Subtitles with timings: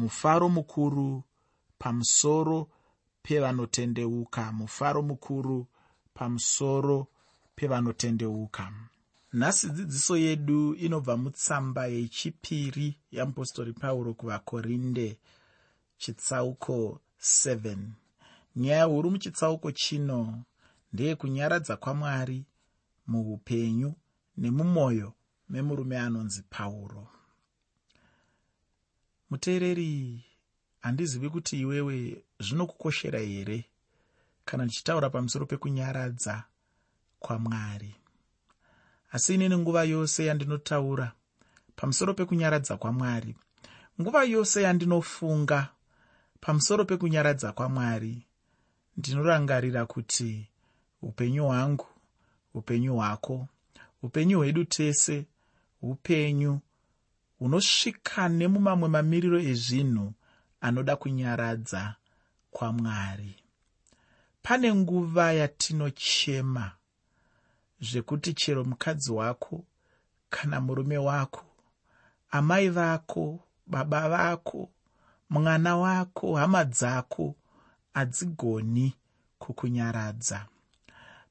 [0.00, 1.22] mufaro mukuru
[1.78, 2.58] pamusoro
[3.22, 5.66] pevanotendeuka mufaro mukuru
[6.14, 6.98] pamusoro
[7.56, 8.64] pevanotendeuka.
[9.32, 15.18] Nhasi dzidziso yedu inobva mutsamba yechipiri yamupostori pauro kuvakorinde
[15.98, 17.76] chitsauko 7
[18.56, 20.44] nyaya huru muchitsauko chino
[20.92, 22.44] ndeyekunyaradza kwamwari
[23.06, 23.94] muupenyu
[24.36, 25.12] nemumwoyo
[25.48, 27.08] memurume anonzi pauro
[29.30, 30.24] muteereri
[30.80, 33.64] handizivi kuti iwewe zvinokukoshera here?
[34.44, 36.44] Kana ndichitaura pamusoro pekunyaradza
[37.18, 37.94] kwamwari.
[39.12, 41.12] Asi inini nguva yose yandinotaura
[41.76, 43.36] pamusoro pekunyaradza kwamwari.
[44.00, 45.68] Nguva yose yandinofunga
[46.40, 48.26] pamusoro pekunyaradza kwamwari
[48.96, 50.48] ndinorangarira kuti
[51.02, 51.86] upenyu hwangu
[52.54, 53.48] upenyu hwako
[54.02, 55.26] upenyu hwedu tese
[55.82, 56.60] upenyu
[57.40, 60.06] hunosvika nemumamwe mamiriro ezvinhu
[60.60, 61.82] anoda kunyaradza
[62.50, 63.32] kwamwari.
[64.42, 66.66] Pane nguva yatinochema
[67.80, 69.64] zvekuti chero mukadzi wako
[70.30, 71.44] kana murume wako
[72.30, 74.70] amai vako baba vako
[75.30, 77.34] mwana wako hama dzako
[77.94, 78.94] hadzigoni
[79.38, 80.46] kukunyaradza.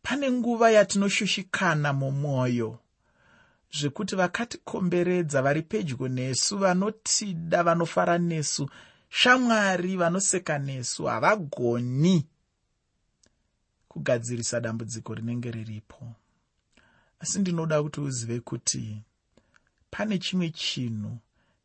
[0.02, 2.80] Pane nguva yatinoshushikana mumwoyo
[3.72, 8.70] zvekuti vakatikomberedza vari pedyo nesu vanotida vanofara nesu.
[9.10, 12.28] Shamwari vanoseka nesu havagoni
[13.88, 16.16] kugadzirisa dambudziko rinenge riripo.
[17.20, 19.04] Asi ndinoda kuti uzive kuti
[19.92, 21.18] pane chimwe chinhu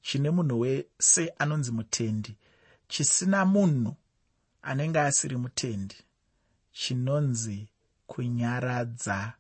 [0.03, 2.37] chine munhu wese anonzi mutendi
[2.89, 3.97] chisina munhu
[4.63, 5.97] anenge asiri mutendi
[6.73, 7.69] chinonzi
[8.07, 9.33] kunyaradza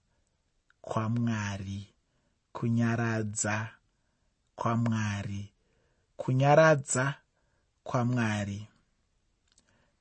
[0.80, 1.93] kwamwari
[2.54, 3.68] kunyaradza
[4.56, 5.52] kwamwari.
[6.16, 7.14] Kunyaradza
[7.84, 8.68] kwamwari.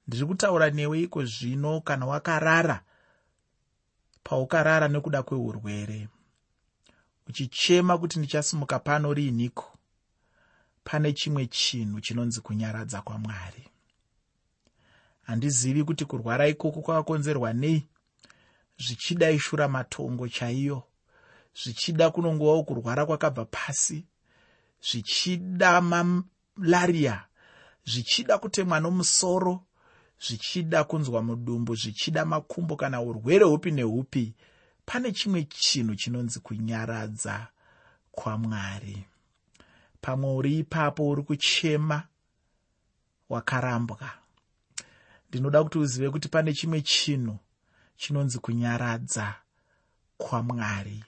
[0.08, 2.84] Ndiri kutaura newe iko zvino kana wakarara
[4.24, 6.08] paukarara nekuda kweurwere
[7.28, 9.78] uchichema kuti ndichasimuka pano riiniko?
[10.84, 13.64] Pane chimwe chinhu chinonzi kunyaradza kwamwari.
[15.22, 17.88] Handizivi kuti kurwara ikoko kwakakonzerwa nei?
[18.78, 20.84] Zvichida ishura matongo chaiyo
[21.56, 24.06] zvichida kunongovawo kurwara kwakabva pasi
[24.88, 27.26] zvichida malariya
[27.86, 29.64] zvichida kutemwa nomusoro
[30.26, 34.34] zvichida kunzwa mudumbu zvichida makumbo kana urwere hupi neupi
[34.86, 37.48] pane chimwe chinhu chinonzi kunyaradza
[38.12, 39.06] kwamwari
[40.02, 42.04] pamwe uri ipapo uri kuchema
[43.30, 44.10] wakarambwa.
[45.30, 47.40] Ndinoda kuti uzive kuti pane chimwe chinhu
[47.98, 49.36] chinonzi kunyaradza
[50.18, 51.04] kwamwari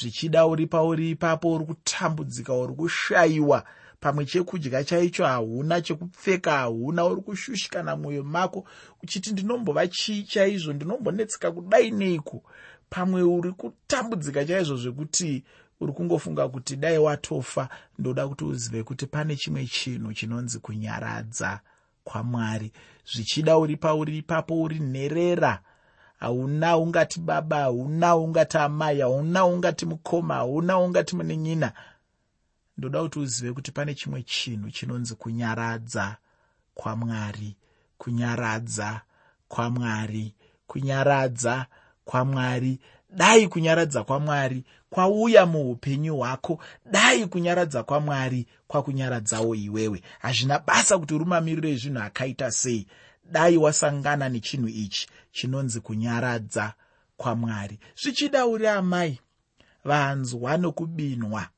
[0.00, 3.64] zvichida uri pauri ipapo uri kutambudzika uri kushayiwa.
[4.00, 8.64] Pamwe chekudya chaicho hauna chekupfeka hauna uri kushushikana mwoyo mako.
[9.02, 12.42] Uchiti ndinombova chii chaizvo ndinombonetseka kudai neiko?
[12.90, 15.44] Pamwe uri kutambudzika chaizvo zvekuti
[15.80, 17.68] uri kungofunga kuti dai watofa
[17.98, 21.60] ndoda kuti uzive kuti pane chimwe chinhu chinonzi kunyaradza
[22.04, 22.72] kwamwari
[23.12, 25.62] zvichida uri pauri ipapo uri nherera
[26.16, 31.72] hauna ungati baba hauna ungati amai hauna ungati mukoma hauna ungati munenyina
[32.78, 36.16] ndoda kuti uzive kuti pane chimwe chinhu chinonzi kunyaradza
[36.74, 37.56] kwamwari
[37.98, 39.00] kunyaradza
[39.48, 40.34] kwamwari
[40.66, 41.66] kunyaradza
[42.04, 46.58] kwamwari dai kunyaradza kwamwari kwauya muupenyu hwako.
[46.90, 50.02] Dai kunyaradza kwamwari kwakunyaradzawo iwewe.
[50.18, 52.86] Hazvina basa kuti uri mamiriro ezvinhu akaita sei
[53.30, 56.74] dai wasangana nechinhu ichi chinonzi kunyaradza
[57.16, 57.78] kwamwari.
[58.02, 59.20] Zvichida uri amai
[59.84, 61.48] vanzwa nokubinwa.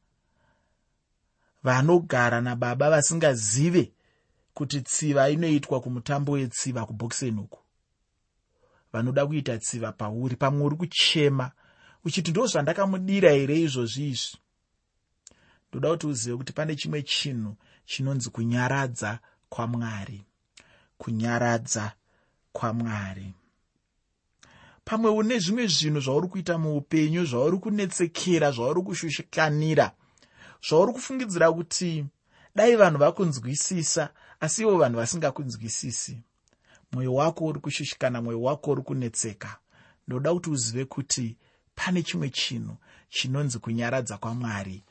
[1.62, 3.92] Vanogara nababa vasingazive
[4.54, 7.58] kuti tsiva inoitwa kumutambo wetsiva kubhokiseni uku
[8.92, 11.50] vanoda kuita tsiva pauri pamwe uri kuchema
[12.04, 14.38] uchiti ndo zvandakamudira here izvozvi izvi?
[15.68, 19.18] Ndoda kuti uzive kuti pane chimwe chinhu chinonzi kunyaradza
[19.48, 20.24] kwamwari
[20.98, 21.92] kunyaradza
[22.52, 23.34] kwamwari.
[24.84, 29.92] Pamwe une zvimwe zvinhu zvauri kuita muupenyu zvauri kunetsekera zvauri kushushikanira
[30.68, 32.06] zvauri kufungidzira kuti
[32.54, 34.10] dai vanhu vakunzwisisa
[34.40, 36.20] asi ivo vanhu vasingakunzwisisi.
[36.92, 39.58] Mwoyo wako uri kushushikana mwoyo wako uri kunetseka.
[40.08, 41.36] Ndoda kuti uzive kuti
[41.74, 42.76] pane chimwe chinhu
[43.08, 44.84] chinonzi kunyaradza kwamwari.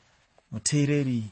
[0.50, 1.24] Muteereri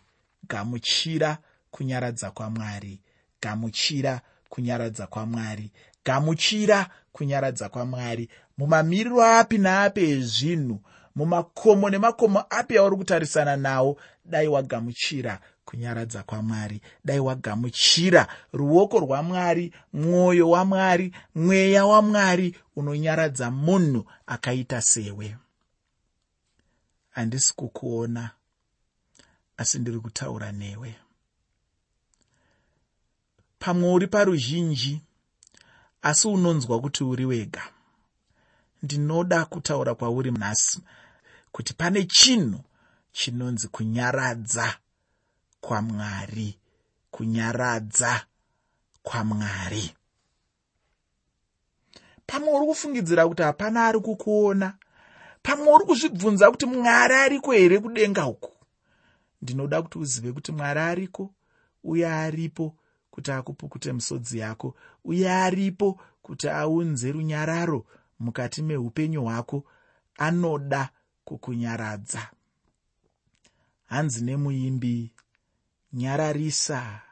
[0.49, 1.38] gamuchira
[1.70, 3.00] kunyaradza kwamwari.
[3.43, 5.73] Gamuchira kunyaradza kwamwari.
[6.05, 8.29] Gamuchira kunyaradza kwamwari.
[8.59, 10.81] Mumamiriro api naapi ezvinhu
[11.17, 16.81] mumakomo nemakomo api auri kutarisana nawo dai wagamuchira kunyaradza kwamwari.
[17.05, 25.37] Dai wagamuchira ruoko rwamwari mwoyo wamwari mweya wamwari unonyaradza munhu akaita sewe.
[27.11, 28.31] Handisi kukuona
[29.57, 30.95] asi ndiri kutaura newe
[33.67, 35.01] pamwe uri paruzhinji
[36.03, 37.63] asi unonzwa kuti uri wega.
[38.83, 40.81] Ndinoda kutaura kwauri nhasi
[41.53, 42.61] kuti pane chinhu
[43.13, 44.75] chinonzi kunyaradza
[45.61, 46.59] kwamwari
[47.11, 48.27] kunyaradza
[49.03, 49.95] kwamwari
[52.27, 54.75] pamwe uri kufungidzira kuti hapana ari kukuona
[55.43, 58.53] pamwe uri kuzvibvunza kuti mwari ariko here kudenga uku
[59.43, 61.35] ndinoda kuti uzive kuti mwari ariko
[61.85, 62.75] uye aripo
[63.17, 64.77] kuti akupukute misodzi yako.
[65.05, 67.87] Uye aripo kuti aunze runyararo
[68.19, 69.65] mukati meupenyu hwako.
[70.19, 70.91] Anoda
[71.25, 72.31] kukunyaradza.
[73.87, 75.13] Hanzi nemuimbi
[75.93, 77.03] nyararisa.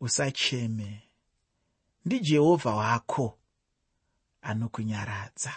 [0.00, 1.02] Usacheme.
[2.04, 3.38] Ndijehovha wako
[4.42, 5.54] anokunyaradza.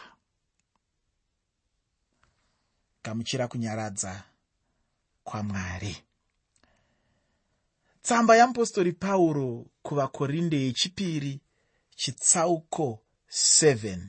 [3.04, 4.24] Gamuchira kunyaradza
[5.24, 5.98] kwamwari
[8.06, 11.42] tsamba yamupostori pauro kuvakorinde yechipiri
[11.96, 13.00] chitsauko
[13.30, 14.00] 7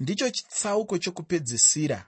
[0.00, 2.06] ndicho chitsauko chokupedzisira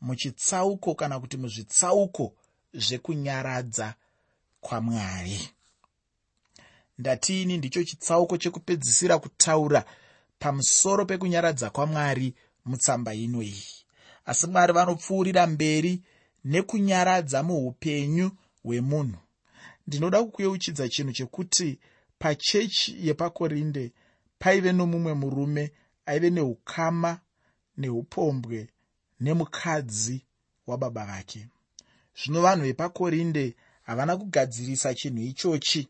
[0.00, 2.34] muchitsauko kana kuti muzvitsauko
[2.74, 3.94] zvekunyaradza
[4.60, 5.48] kwamwari.
[6.98, 9.84] Ndatiini ndicho chitsauko chekupedzisira kutaura
[10.38, 12.34] pamusoro pekunyaradza kwamwari
[12.64, 13.64] mutsamba ino iyi.
[14.24, 16.02] Asi mwari vanopfuurira mberi
[16.44, 18.30] nekunyaradza muupenyu
[18.62, 19.18] hwemunhu
[19.88, 21.78] ndinoda kukuyeuchidza chinhu chekuti
[22.18, 23.92] pachechi yepakorinde
[24.38, 25.72] paive nomumwe murume
[26.06, 27.20] aive neukama
[27.76, 28.68] neupombwe
[29.20, 30.16] nemukadzi
[30.66, 31.48] wababa vake.
[32.18, 35.88] Zvino vanhu vepakorinde havana kugadzirisa chinhu ichochi.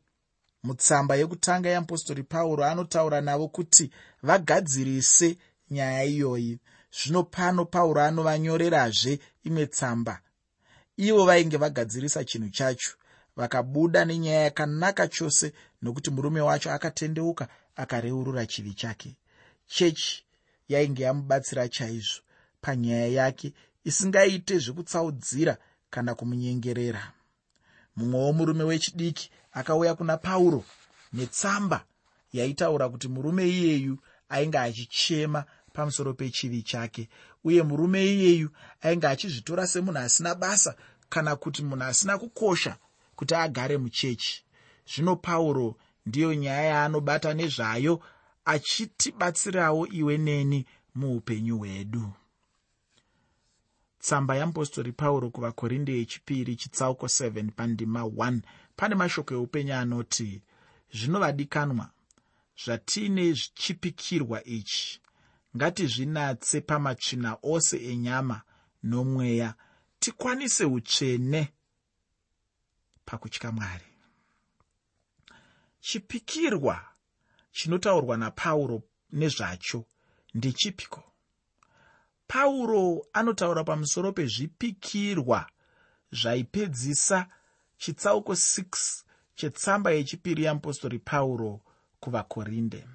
[0.63, 3.91] Mutsamba yekutanga yeapostori pauro anotaura navo kuti
[4.23, 5.39] vagadzirise
[5.71, 6.59] nyaya iyoyi.
[6.97, 10.21] Zvino pano pauro anovanyorerazve imwe tsamba.
[10.97, 12.93] Ivo vainge vagadzirisa chinhu chacho
[13.39, 15.53] vakabuda nenyaya yakanaka chose
[15.83, 19.17] nokuti murume wacho akatendeuka akareurura chivi chake.
[19.67, 20.25] Chechi
[20.69, 22.23] yainge yamubatsira chaizvo
[22.61, 23.53] panyaya yake
[23.85, 25.57] isingaite zvekutsaudzira
[25.91, 27.13] kana kumunyengerera.
[27.97, 30.65] Mumwewo murume wechidiki akauya kuna pauro
[31.13, 31.85] netsamba
[32.33, 33.99] yaitaura kuti murume iyeyu
[34.29, 37.09] ainge achichema pamusoro pechivi chake
[37.45, 38.51] uye murume iyeyu
[38.83, 40.75] ainge achizvitora semunhu asina basa
[41.09, 42.77] kana kuti munhu asina kukosha
[43.19, 44.45] kuti agare muchechi.
[44.91, 45.77] Zvino pauro
[46.07, 48.01] ndiyo nyaya yaanobata nezvayo
[48.45, 52.13] achitibatsirawo iwe neni muupenyu hwedu.
[53.99, 58.41] Tsamba yamupostori pauro kuvakorinde yechipiri chitsauko 7 pandima 1
[58.77, 60.43] pane mashoko eupenyu anoti
[60.93, 61.91] zvinovadikanwa
[62.65, 65.01] zvatiine chipikirwa ichi.
[65.57, 68.43] Ngatizvinatse pamatsvina ose enyama
[68.83, 69.55] nomweya
[69.99, 71.53] tikwanise utsvene
[73.09, 73.85] pakutya mwari.
[75.81, 76.85] Chipikirwa
[77.53, 78.83] chinotaurwa napauro
[79.13, 79.85] nezvacho
[80.35, 81.03] ndechipiko?
[82.27, 85.51] Pauro anotaura pamusoro pezvipikirwa
[86.13, 87.27] zvaipedzisa
[87.79, 89.03] chitsauko 6
[89.35, 91.61] chetsamba yechipiri yeapostori pauro
[92.01, 92.87] kuvakorinde.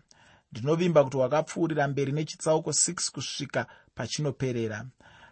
[0.51, 4.85] Ndinovimba kuti wakapfuurira mberi nechitsauko 6 kusvika pachinoperera.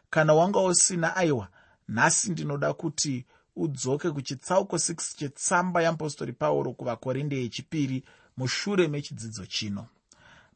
[0.10, 1.48] Kana wanga usina aiwa
[1.88, 8.04] nhasi ndinoda kuti udzoke kuchitsauko 6 chetsamba yeapostori pauro kuvakorinde yechipiri
[8.38, 9.88] mushure mechidzidzo chino.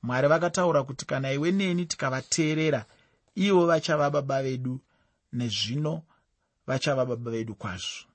[0.03, 2.85] Mwari vakataura kuti kana iwe neni tikavateerera
[3.35, 4.79] ivo vachava baba vedu
[5.33, 6.03] nezvino
[6.67, 8.07] vachava baba vedu kwazvo.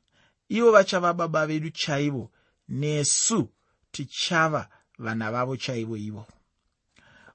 [0.49, 2.31] Ivo vachava baba vedu chaivo
[2.69, 3.49] nesu
[3.93, 4.69] tichava
[4.99, 6.27] vana vavo chaivo ivo.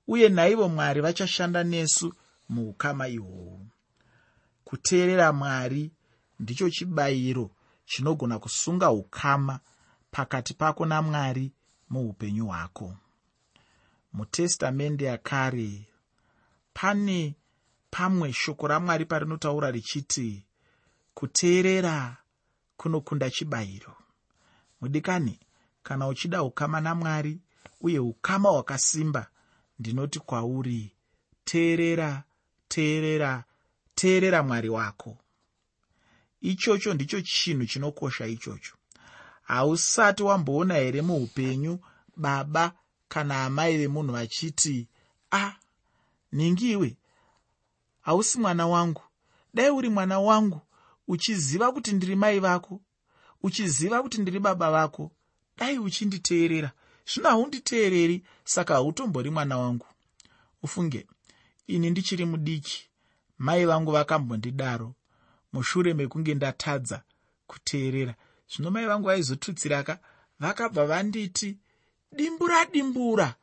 [0.08, 2.14] Uye naivo mwari vachashanda nesu
[2.50, 3.68] muukama ihwohwu.
[4.64, 5.92] Kuteerera mwari
[6.40, 7.52] ndicho chibayiro
[7.86, 9.60] chinogona kusunga ukama
[10.12, 11.52] pakati pako namwari
[11.90, 12.96] muupenyu hwako.
[14.14, 15.88] Mutestamende yakare
[16.74, 17.36] pane
[17.92, 20.46] pamwe shoko ramwari parinotaura richiti
[21.14, 22.18] kuteerera
[22.78, 23.96] kunokunda chibayiro.
[24.82, 25.40] Mudikani
[25.84, 27.40] kana uchida ukama namwari
[27.82, 29.28] uye ukama hwakasimba
[29.80, 30.92] ndinoti kwauri
[31.46, 32.24] teerera
[32.68, 33.44] teerera
[33.96, 35.18] teerera mwari wako
[36.52, 38.74] ichocho ndicho chinhu chinokosha ichocho.
[39.44, 41.80] Hausati wamboona here muupenyu
[42.18, 42.74] baba
[43.08, 44.88] kana amai vemunhu vachiti
[45.32, 45.56] a ah,
[46.32, 46.98] ningiwe
[48.02, 49.02] hausi mwana wangu.
[49.54, 50.62] Dai uri mwana wangu.
[51.08, 52.82] Uchiziva kuti ndiri mai vako?
[53.44, 55.12] Uchiziva kuti ndiri baba vako?
[55.58, 56.72] Dai uchinditeerera.
[57.14, 59.86] Zvino haunditeereri saka hautombori mwana wangu.
[60.64, 61.08] Ufunge
[61.68, 62.90] ini ndichiri mudiki.
[63.38, 64.96] Mai vangu vakambondidaro
[65.56, 67.04] mushure mekunge ndatadza
[67.48, 68.16] kuteerera.
[68.52, 70.00] Zvino mai vangu vaizotutsiraka
[70.40, 71.58] vakabva vanditi
[72.12, 73.36] dimbura dimbura!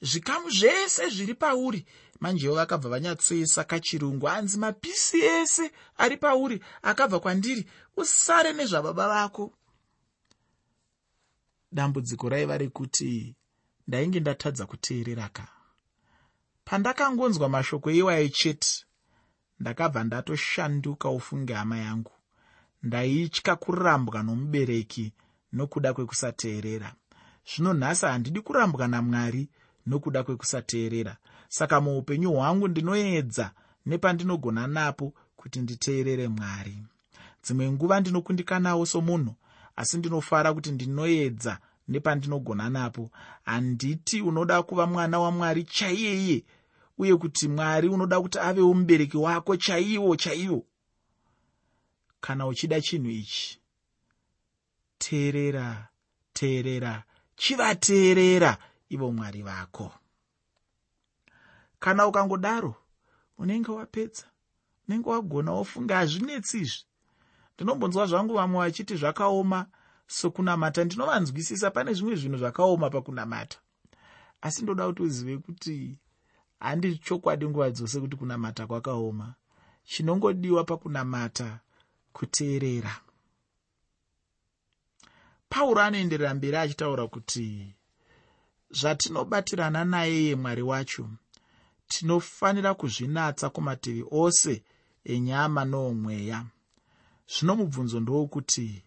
[0.00, 1.86] Zvikamu zvese zviri pauri.
[2.20, 6.60] Manjewo vakabva vanyatsoisa kachirungu anzi mapisi ese ari pauri?
[6.82, 7.66] Akabva kwandiri
[7.96, 9.52] usare nezvababa vako.
[11.72, 13.36] Dambudziko raiva rekuti
[13.88, 15.48] ndainge ndatadza kuteereraka.
[16.64, 18.84] Pandakangonzwa mashoko iwayo chete
[19.60, 22.12] ndakabva ndatoshanduka ufunge hama yangu.
[22.82, 25.12] Ndaitya kurambwa nomubereki
[25.52, 26.94] nokuda kwekusateerera
[27.48, 29.48] zvino nhasi handidi kurambwa namwari
[29.86, 31.16] nokuda kwekusateerera
[31.48, 33.50] saka muupenyu hwangu ndinoedza
[33.86, 36.76] nepandinogona napo kuti nditeerere mwari.
[37.42, 39.34] Dzimwe nguva ndinokundikanawo somunhu
[39.76, 41.58] asi ndinofara kuti ndinoedza
[41.88, 43.10] nepandinogona napo.
[43.44, 46.44] Handiti unoda kuva mwana wamwari chaiyeye
[46.98, 50.66] uye kuti mwari unoda kuti avewo mubereki wako chaiwo chaiwo.
[52.20, 53.60] Kana uchida chinhu ichi
[54.98, 55.88] teerera
[56.32, 57.04] teerera
[57.36, 58.58] chivateerera
[58.88, 59.92] ivo mwari vako.
[61.78, 62.74] Kana ukangodaro
[63.38, 64.26] unenge wapedza
[64.88, 66.84] unenge wagona wofunga hazvinetsizvi
[67.54, 69.66] ndinombonzwa zvangu vamwe vachiti zvakaoma
[70.06, 70.84] sokunamata.
[70.84, 73.58] Ndinovanzwisisa pane zvimwe zvinhu zvakaoma pakunamata.
[74.40, 75.98] Asi ndoda kuti uzive kuti
[76.60, 79.34] handi chokwadi nguva dzose kuti kunamata kwakaoma.
[79.84, 81.60] Chinongodiwa pakunamata
[82.12, 82.94] kuteerera.
[85.48, 87.74] Pauro anoenderera mberi achitaura kuti
[88.70, 91.10] zvatinobatirana naye ye mwari wacho
[91.88, 94.64] tinofanira kuzvinatsa kumativi ose
[95.04, 96.38] enyama noumweya
[97.32, 98.82] zvino mubvunzo ndowokuti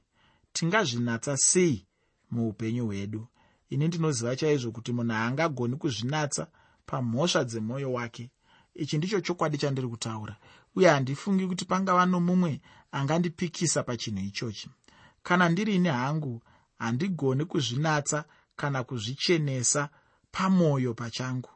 [0.53, 1.85] tingazvinatsa sei
[2.31, 3.27] muupenyu hwedu?
[3.69, 6.47] Ini ndinoziva chaizvo kuti munhu haangagoni kuzvinatsa
[6.87, 8.29] pamhosva dzemwoyo wake.
[8.75, 10.35] Ichi ndicho chokwadi chandiri kutaura
[10.75, 14.69] uye handifungi kuti pangava nomumwe angandipikisa pachinhu ichochi.
[15.23, 16.41] Kana ndirini hangu
[16.79, 18.25] handigoni kuzvinatsa
[18.55, 19.89] kana kuzvichenesa
[20.31, 21.49] pamwoyo pachangu.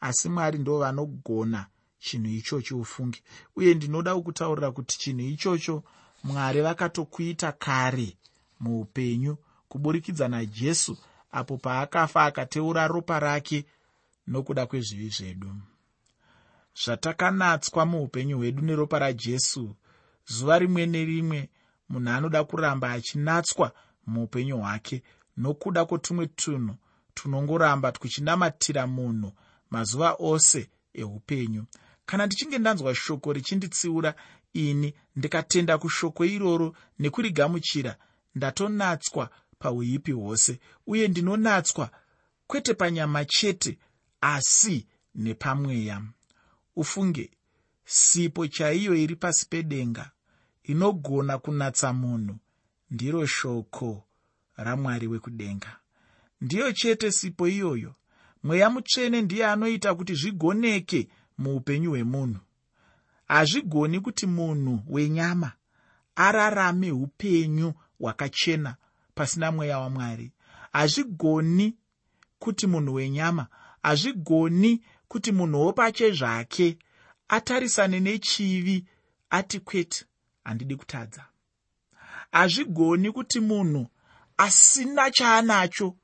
[0.00, 1.66] Asi mwari ndo vanogona
[1.98, 3.22] chinhu ichocho ufunge
[3.56, 5.82] uye ndinoda kukutaurira kuti chinhu ichocho
[6.24, 8.16] mwari vakatokuita kare
[8.60, 9.36] muupenyu
[9.68, 10.98] kuburikidza najesu
[11.32, 13.64] apo paakafa akateura ropa rake
[14.26, 15.50] nokuda kwezvivi zvedu.
[16.84, 19.76] Zvatakanatswa muupenyu hwedu neropa rajesu
[20.26, 21.50] zuva rimwe nerimwe
[21.88, 23.72] munhu anoda kuramba achinatswa
[24.06, 25.02] muupenyu hwake
[25.36, 26.74] nokuda kwotumwe tunhu
[27.14, 29.32] tunongoramba tuchinamatira munhu
[29.70, 31.64] mazuva ose eupenyu.
[32.06, 34.14] Kana ndichinge ndanzwa shoko richinditsiura
[34.52, 37.96] ini ndikatenda kushoko iroro nekurigamuchira
[38.34, 41.90] ndatonatswa pauipi hwose uye ndinonatswa
[42.46, 43.78] kwete panyama chete
[44.24, 46.02] asi nepamweya.
[46.76, 47.30] Ufunge
[47.84, 50.10] sipo chaiyo iri pasi pedenga
[50.62, 52.36] inogona kunatsa munhu
[52.90, 54.04] ndiro shoko
[54.56, 55.76] ramwari wekudenga.
[56.40, 57.94] Ndiyo chete sipo iyoyo
[58.42, 62.40] mweya mutsvene ndiye anoita kuti zvigoneke muupenyu hwemunhu.
[63.28, 65.52] Hazvigoni kuti munhu wenyama
[66.16, 68.76] ararame upenyu hwakachena
[69.14, 70.32] pasina mweya wamwari.
[70.72, 71.74] Hazvigoni
[72.38, 73.46] kuti munhu wenyama
[73.84, 76.78] hazvigoni kuti munhuwo pache zvake
[77.28, 78.84] atarisane nechivi
[79.30, 80.04] ati kwete
[80.44, 81.24] handidi kutadza.
[82.32, 83.86] Hazvigoni kuti munhu
[84.36, 85.96] asina chaanacho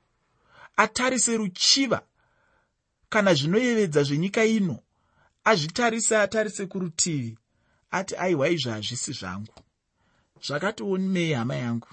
[0.77, 2.01] atarise ruchiva
[3.09, 4.79] kana zvinoyevedza zvenyika ino
[5.43, 7.37] azvitarise atarise kurutivi
[7.91, 9.53] ati aiwa izvo hazvisi zvangu.
[10.45, 11.87] Zvakatiwonimei hama yangu?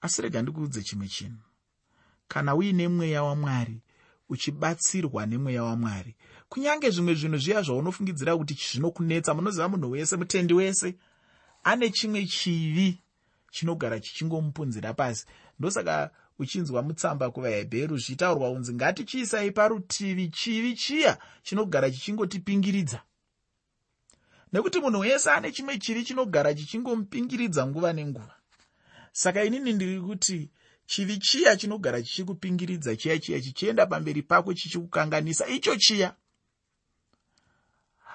[0.00, 1.42] Asi rega ndikuudze chimwe chinhu.
[2.28, 3.80] Kana uine mweya wamwari
[4.28, 6.16] uchibatsirwa nemweya wamwari.
[6.48, 10.94] Kunyange zvimwe zvinhu zviya zvaunofungidzira kuti zvinokunetsa munoziva munhu wese mutendi wese
[11.64, 12.98] ane chimwe chivi
[13.50, 15.26] chinogara chichingomupunzira pasi.
[15.58, 23.02] Ndosaka uchinzwa mutsamba kuvahebheru zvichitaurwa kunzi ngatichiisai parutivi chivi chiya chinogara chichingotipingiridza.
[24.52, 28.34] Nekuti munhu wese ane chimwe chivi chinogara chichingomupingiridza nguva nenguva.
[29.12, 30.50] Saka inini ndiri kuti
[30.86, 35.46] chivi chiya chinogara chichikupingiridza chiya chiya chichienda pamberi pako chichikukanganisa.
[35.46, 36.14] Icho chiya.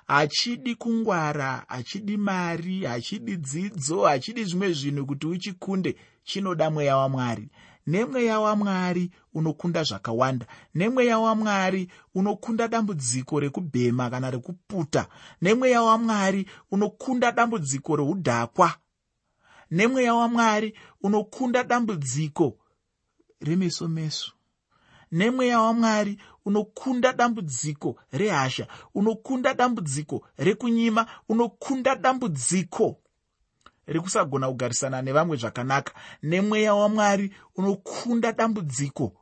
[0.08, 7.50] Hachidi kungwara hachidi mari hachidi dzidzo hachidi zvimwe zvinhu kuti uchikunde chinoda mweya wamwari.
[7.88, 10.46] Nemweya wamwari unokunda zvakawanda.
[10.76, 15.08] Nemweya wamwari unokunda dambudziko rekubhema kana rekuputa.
[15.42, 18.76] Nemweya wamwari unokunda dambudziko reudhakwa
[19.72, 22.58] nemweya wamwari unokunda dambudziko
[23.42, 24.32] remeso meso
[25.12, 32.98] nemweya wamwari unokunda dambudziko rehasha unokunda dambudziko rekunyima unokunda dambudziko
[33.88, 35.94] rekusagona kugarisana nevamwe zvakanaka.
[36.24, 39.14] Nemweya wamwari unokunda dambudziko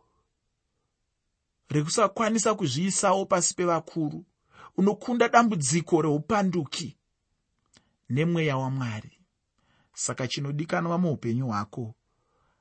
[1.70, 4.26] rekusakwanisa kuzviisawo pasi pevakuru
[4.78, 6.98] unokunda dambudziko reupanduki.
[8.10, 9.12] Nemweya wamwari.
[9.94, 11.96] Saka chinodikanwa muupenyu hwako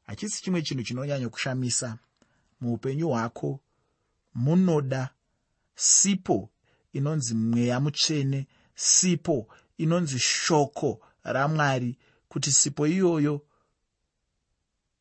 [0.08, 1.98] hachisi chimwe chinhu chinonyanya kushamisa
[2.60, 3.60] muupenyu hwako.
[4.34, 5.10] Munoda
[5.74, 6.50] sipo
[6.92, 9.48] inonzi mweya mutsvene sipo
[9.78, 11.98] inonzi shoko ramwari
[12.28, 13.46] kuti sipo iyoyo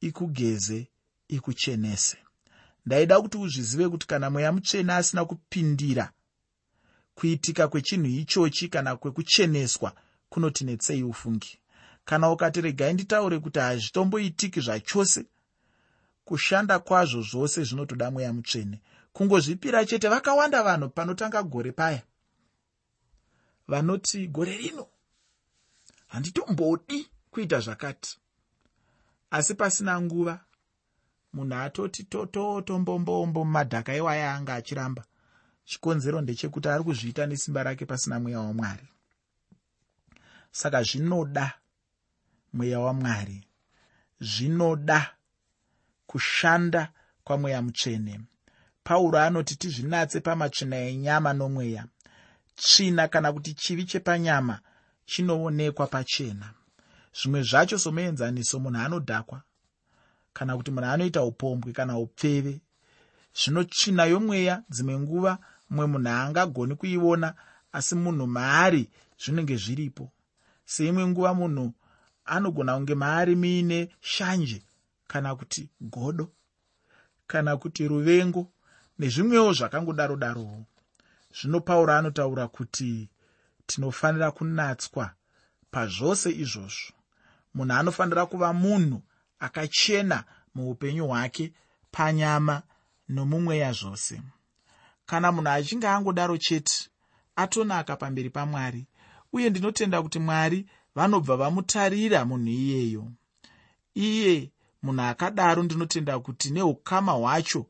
[0.02, 0.88] ikugeze
[1.28, 2.18] ikuchenese.
[2.86, 6.12] Ndaida kuti uzvizive kuti kana mweya mutsvene asina kupindira
[7.16, 9.96] kuitika kwechinhu ichochi kana kwekucheneswa
[10.30, 11.60] kunotinetsei ufungi
[12.08, 15.26] kana ukati regai nditaure kuti hazvitomboitiki zvachose.
[16.26, 18.82] Kushanda kwazvo zvose zvinotoda mweya mutsvene.
[19.14, 22.02] Kungozvipira chete vakawanda vanhu panotanga gore paya.
[23.68, 24.88] Vanoti gore rino
[26.08, 28.18] handitombodi kuita zvakati.
[29.32, 30.40] Asi pasina nguva
[31.34, 35.04] munhu atoti tototombombombo mumadhaka iwaya anga achiramba.
[35.66, 38.88] Chikonzero ndechekuti ari kuzviita nesimba rake pasina mweya wamwari.
[40.52, 41.54] Saka zvinoda
[42.58, 43.40] mweya wamwari.
[44.20, 45.00] Zvinoda
[46.08, 46.92] kushanda
[47.24, 48.20] kwamweya mutsvene.
[48.84, 51.84] Pauro anoti tizvinatse pamatsvina enyama nomweya.
[52.56, 54.60] Tsvina kana kuti chivi chepanyama
[55.06, 56.48] chinoonekwa pachena.
[57.18, 59.42] Zvimwe zvacho somuenzaniso munhu anodhakwa
[60.34, 62.62] kana kuti munhu anoita upombwe kana upfeve.
[63.40, 65.34] Zvino tsvina yomweya dzimwe nguva
[65.70, 67.34] mumwe munhu haangagoni kuiona
[67.72, 68.90] asi munhu maari
[69.22, 70.12] zvinenge zviripo.
[70.66, 71.74] Seimwe nguva munhu
[72.28, 74.62] anogona kunge maari muine shanje
[75.08, 76.32] kana kuti godo
[77.28, 78.52] kana kuti ruvengo
[79.00, 80.66] nezvimwewo zvakangodaro darowo.
[81.38, 83.10] Zvino pauro anotaura kuti
[83.68, 85.12] tinofanira kunatswa
[85.72, 86.94] pazvose izvozvo.
[87.54, 89.02] Munhu anofanira kuva munhu
[89.40, 90.24] akachena
[90.56, 91.54] muupenyu hwake
[91.92, 92.62] panyama
[93.10, 94.22] nomumweya zvose.
[95.06, 96.90] Kana munhu achinge angodaro chete
[97.36, 98.88] atonaka pamberi pamwari
[99.34, 100.66] uye ndinotenda kuti mwari
[100.98, 103.04] vanobva vamutarira munhu iyeyo.
[104.08, 104.52] Iye
[104.84, 107.62] munhu akadaro ndinotenda kuti neukama hwacho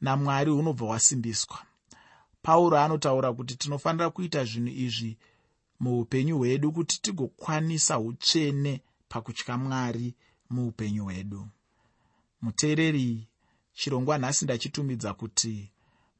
[0.00, 1.58] namwari hunobva hwasimbiswa.
[2.42, 5.18] Pauro anotaura kuti tinofanira kuita zvinhu izvi
[5.80, 8.72] muupenyu hwedu kuti tigokwanisa utsvene
[9.08, 10.14] pakutya mwari
[10.50, 11.48] muupenyu hwedu.
[12.42, 13.28] Muteereri
[13.72, 15.70] chirongwa nhasi ndachitumidza kuti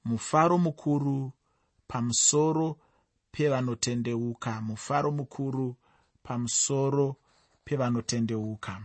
[0.05, 1.33] mufaro mukuru
[1.89, 2.79] pamusoro
[3.33, 5.77] pevanotendeuka mufaro mukuru
[6.23, 7.17] pamusoro
[7.65, 8.81] pevanotendeuka.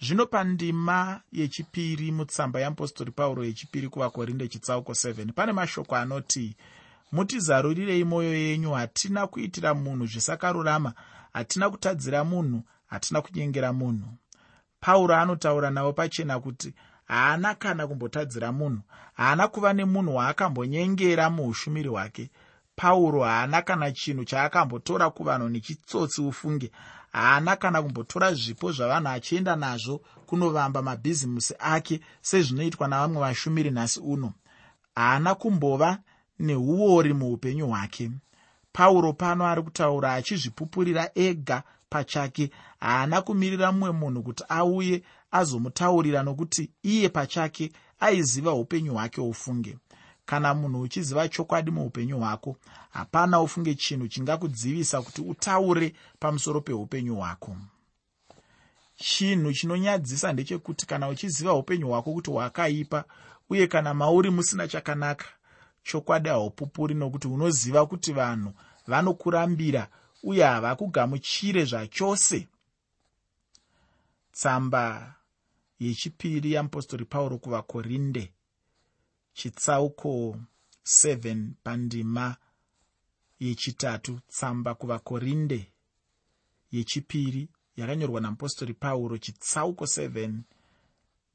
[0.00, 6.56] Zvino pandima yechipiri mutsamba yeapostori pauro yechipiri kuvakorinde chitsauko 7 pane mashoko anoti
[7.12, 10.94] mutizarurirei mwoyo yenyu hatina kuitira munhu zvisakarurama
[11.32, 14.08] hatina kutadzira munhu hatina kunyengera munhu.
[14.80, 18.82] Pauro anotaura navo pachena kuti haana kana kumbotadzira munhu
[19.14, 22.30] haana kuva nemunhu waakambonyengera muushumiri hwake
[22.80, 26.70] pauro haana kana chinhu chaakambotora kuvanhu nechitsotsi ufunge.
[27.12, 34.32] Haana kana kumbotora zvipo zvavanhu achienda nazvo kunovamba mabhizimusi ake sezvinoitwa navamwe vashumiri nhasi uno.
[34.94, 35.98] Haana kumbova
[36.38, 38.10] neuori muupenyu hwake.
[38.72, 46.70] Pauro pano ari kutaura achizvipupurira ega pachake haana kumirira mumwe munhu kuti auye azomutaurira nokuti
[46.82, 49.78] iye pachake aiziva upenyu hwake ufunge
[50.30, 52.56] kana munhu uchiziva chokwadi muupenyu hwako
[52.90, 57.56] hapana ufunge chinhu chingakudzivisa kuti utaure pamusoro peupenyu hwako.
[58.96, 63.04] Chinhu chinonyadzisa ndechekuti kana uchiziva upenyu hwako kuti hwakaipa
[63.50, 65.26] uye kana mauri musina chakanaka
[65.82, 68.52] chokwadi haupupuri nokuti unoziva kuti vanhu
[68.86, 69.88] vanokurambira
[70.22, 72.48] uye havakugamuchire zvachose.
[74.32, 75.14] Tsamba
[75.80, 78.32] yechipiri yamupostori pauro kuvakorinde
[79.32, 80.36] chitsauko
[80.84, 82.36] 7 pandima
[83.40, 85.72] yechitatu tsamba kuvakorinde
[86.72, 90.38] yechipiri yakanyorwa namupostori pauro chitsauko 7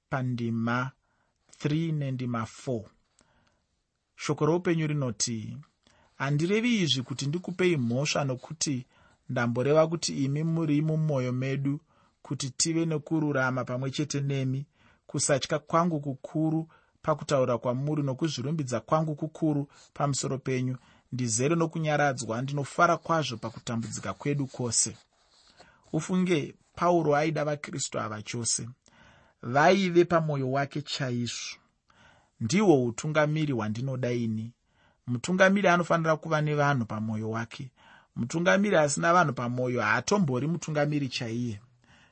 [0.09, 0.91] pandima
[1.63, 2.83] 3 nendima 4
[4.15, 5.57] shoko roupenyu rinoti
[6.15, 8.85] handirevi izvi kuti ndikupei mhosva nokuti
[9.29, 11.79] ndamboreva kuti imi muri mumwoyo medu
[12.21, 14.65] kuti tive nekururama pamwe chete nemi
[15.07, 16.67] kusatya kwangu kukuru
[17.05, 20.77] pakutaura kwamuri nokuzvirumbidza kwangu kukuru pamusoro penyu.
[21.11, 24.97] Ndizere nokunyaradzwa ndinofara kwazvo pakutambudzika kwedu kwose.
[25.93, 28.69] Ufunge pauro aida vakristu ava chose.
[29.41, 31.57] Vaive pamwoyo wake chaizvo.
[32.39, 34.51] Ndihwo utungamiri hwandinoda ini.
[35.07, 37.71] Mutungamiri anofanira kuva nevanhu pamwoyo wake.
[38.15, 41.59] Mutungamiri asina vanhu pamwoyo haatombori mutungamiri chaiye.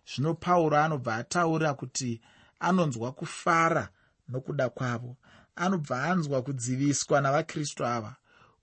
[0.08, 2.22] Zvino pauro anobva ataura kuti
[2.60, 3.90] anonzwa kufara
[4.30, 5.16] nokuda kwavo.
[5.56, 8.16] Anobva anzwa kudziviswa navakristu ava.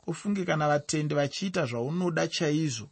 [0.07, 2.89] Ufunge kana vatendi vachiita zvaunoda chaizvo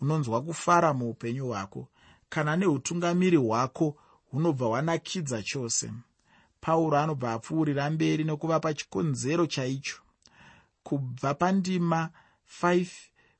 [0.00, 1.88] unonzwa kufara muupenyu hwako
[2.28, 3.96] kana neutungamiri hwako
[4.30, 5.90] hunobva hwanakidza chose.
[6.60, 9.98] Pauro anobva apfuurira mberi nekuvapa chikonzero chaicho.
[10.82, 12.10] Kubva pandima
[12.62, 12.86] 5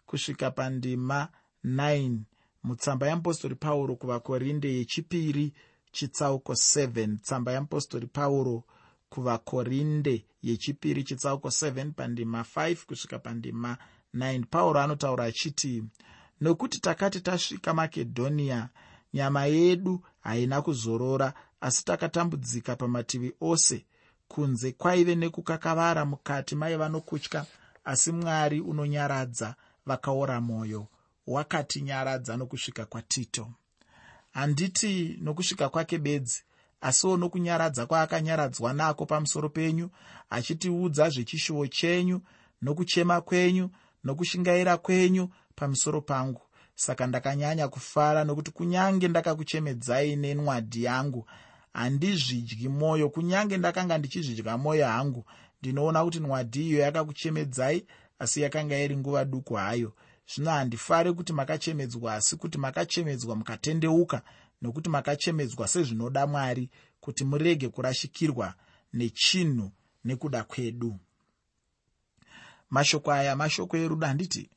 [0.07, 1.29] kusvika pandima
[1.65, 2.19] 9
[2.63, 5.53] mutsamba yeapostori pauro kuvakorinde yechipiri
[5.93, 8.65] chitsauko 7 tsamba yeapostori pauro
[9.09, 13.77] kuvakorinde yechipiri chitsauko 7 pandima 5 kusvika pandima
[14.15, 15.85] 9 pauro anotaura achiti
[16.41, 18.69] nokuti takati tasvika makedhoniya
[19.15, 23.85] nyama yedu haina kuzorora asi takatambudzika pamativi ose.
[24.29, 27.47] Kunze kwaive nekukakavara mukati maiva nokutya
[27.85, 29.55] asi mwari unonyaradza
[29.87, 30.87] vakaora mwoyo
[31.27, 33.53] wakatinyaradza nokusvika kwatito
[34.39, 36.43] handiti nokusvika kwake bedzi
[36.81, 39.91] asiwo nokunyaradza kwaakanyaradzwa nako pamusoro penyu
[40.31, 42.21] achitiudza zvechishuvo chenyu
[42.63, 43.71] nokuchema kwenyu
[44.05, 46.43] nokushingaira kwenyu pamusoro pangu.
[46.75, 51.27] Saka ndakanyanya kufara nokuti kunyange ndakakuchemedzai nenwadhi yangu
[51.73, 55.25] handizvidyi mwoyo kunyange ndakanga ndichizvidya mwoyo hangu
[55.61, 57.87] ndinoona kuti nwadhi iyo yakakuchemedzai
[58.19, 59.93] asi yakanga iri nguva duku hayo
[60.35, 64.23] zvino handifari kuti makachemedzwa asi kuti makachemedzwa mukatendeuka
[64.63, 68.55] nokuti makachemedzwa sezvinoda mwari kuti murege kurashikirwa
[68.93, 69.71] nechinhu
[70.05, 70.99] nekuda kwedu.
[72.71, 74.51] Mashoko aya mashoko erudo handiti